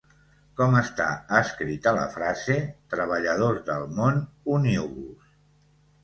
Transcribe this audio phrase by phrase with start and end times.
[0.59, 2.55] Com està escrita la frase
[2.93, 4.17] "treballadors del món,
[4.55, 5.29] uniu-vos!"?